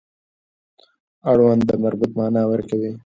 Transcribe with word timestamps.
اړوند 1.29 1.61
د 1.69 1.71
مربوط 1.83 2.11
معنا 2.19 2.43
ورکوي. 2.51 2.91